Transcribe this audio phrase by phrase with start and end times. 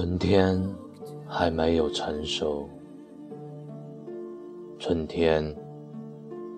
[0.00, 0.62] 春天
[1.26, 2.68] 还没有成熟，
[4.78, 5.52] 春天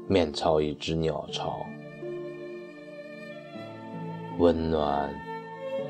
[0.06, 1.64] 面朝一只鸟巢，
[4.36, 5.10] 温暖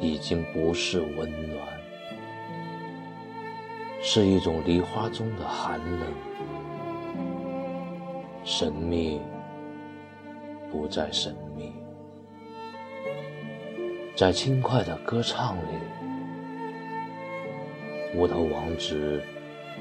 [0.00, 1.66] 已经不是温暖，
[4.00, 6.06] 是一种梨花中的寒冷，
[8.44, 9.20] 神秘
[10.70, 11.72] 不再神秘，
[14.14, 16.09] 在轻快的歌唱里。
[18.12, 19.22] 无头王子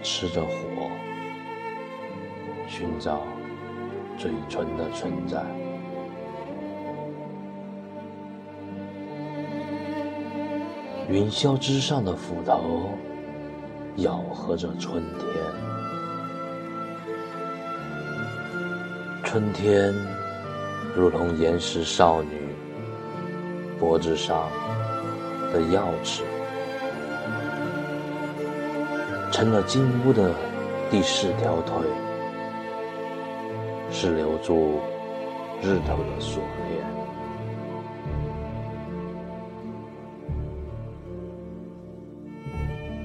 [0.04, 0.52] 吃着火，
[2.68, 3.24] 寻找
[4.18, 5.44] 嘴唇的存在。
[11.09, 12.92] 云霄之上的斧头
[13.95, 15.28] 咬合着春天，
[19.23, 19.92] 春天
[20.96, 22.56] 如同岩石少女
[23.80, 24.52] 脖子上
[25.52, 26.22] 的钥匙。
[29.31, 30.33] 成了金屋的
[30.89, 31.75] 第四条腿，
[33.91, 34.80] 是留住
[35.61, 36.83] 日头的锁链，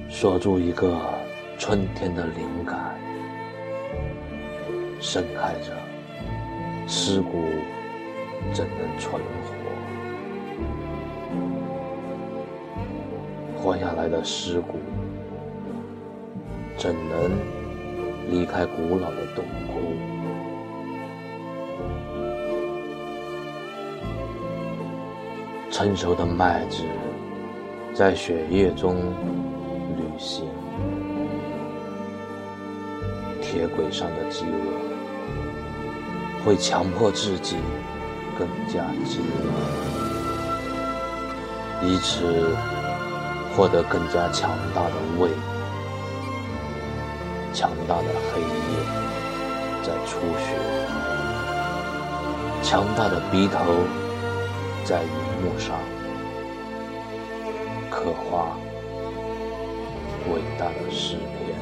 [0.09, 0.99] 锁住一个
[1.57, 2.95] 春天的灵感，
[4.99, 5.71] 盛开着
[6.87, 7.43] 尸骨，
[8.51, 9.27] 怎能存活？
[13.61, 14.79] 活下来的尸骨。
[16.85, 17.31] 怎能
[18.29, 19.81] 离开古老的洞窟？
[25.71, 26.83] 成熟的麦子
[27.91, 28.97] 在血液中
[29.97, 30.47] 旅行，
[33.41, 34.55] 铁轨上的饥饿
[36.45, 37.55] 会强迫自己
[38.37, 39.21] 更加饥
[41.81, 42.55] 饿，以此
[43.55, 45.31] 获得更加强大的胃。
[47.55, 48.47] 强大的黑夜
[49.81, 50.45] 在出血，
[52.61, 53.63] 强大的鼻头
[54.83, 55.09] 在荧
[55.41, 55.79] 幕上
[57.89, 58.57] 刻画
[60.29, 61.55] 伟大的诗篇。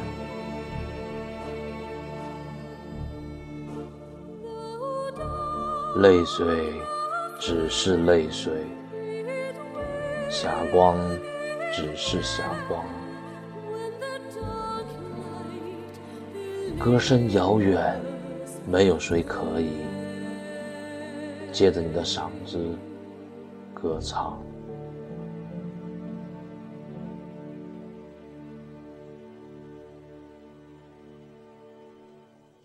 [5.98, 6.74] 泪水
[7.40, 8.52] 只是泪水，
[10.28, 10.98] 霞光
[11.72, 12.84] 只是霞光。
[16.84, 17.98] 歌声遥远，
[18.68, 19.70] 没有谁可以
[21.50, 22.78] 借着你的嗓子
[23.74, 24.38] 歌唱。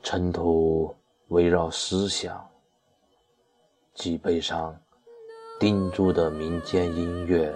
[0.02, 0.92] 尘土
[1.28, 2.44] 围绕思想，
[3.94, 4.76] 脊背上
[5.60, 7.54] 钉住的民间音乐，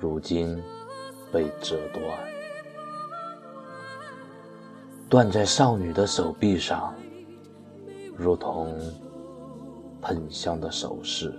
[0.00, 0.60] 如今
[1.30, 2.35] 被折断。
[5.08, 6.92] 断在少女的手臂上，
[8.16, 8.76] 如同
[10.02, 11.32] 喷香的首饰，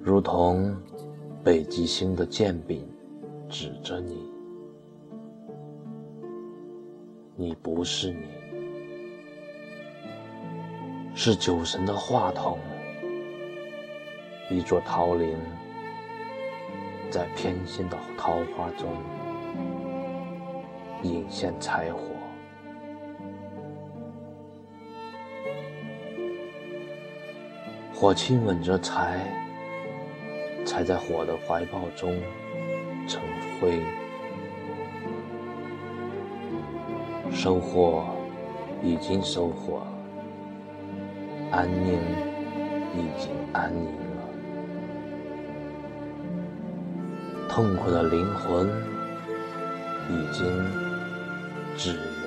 [0.00, 0.74] 如同
[1.44, 2.88] 北极星的剑柄
[3.50, 4.32] 指着你。
[7.36, 8.22] 你不是你，
[11.14, 12.56] 是酒神的话筒，
[14.50, 15.36] 一座桃林，
[17.10, 18.88] 在偏心的桃花中。
[21.02, 22.00] 引线柴火，
[27.94, 29.20] 火亲吻着柴，
[30.66, 32.16] 柴在火的怀抱中
[33.06, 33.22] 成
[33.60, 33.80] 灰。
[37.30, 38.04] 收获
[38.82, 39.82] 已经收获，
[41.52, 41.92] 安宁
[42.94, 44.22] 已经安宁了，
[47.48, 48.68] 痛苦的灵魂
[50.10, 50.87] 已经。
[51.78, 52.17] 只。